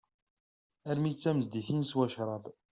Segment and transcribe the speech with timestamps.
[0.89, 2.43] Armi d-tameddit, i neswa crab.